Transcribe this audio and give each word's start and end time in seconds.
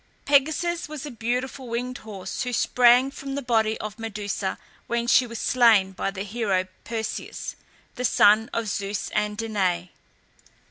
Pegasus 0.25 0.89
was 0.89 1.05
a 1.05 1.11
beautiful 1.11 1.67
winged 1.69 1.99
horse 1.99 2.41
who 2.41 2.51
sprang 2.53 3.11
from 3.11 3.35
the 3.35 3.41
body 3.43 3.79
of 3.79 3.99
Medusa 3.99 4.57
when 4.87 5.05
she 5.05 5.27
was 5.27 5.37
slain 5.37 5.91
by 5.91 6.09
the 6.09 6.23
hero 6.23 6.65
Perseus, 6.83 7.55
the 7.97 8.03
son 8.05 8.49
of 8.51 8.67
Zeus 8.67 9.11
and 9.11 9.37
Danaë. 9.37 9.89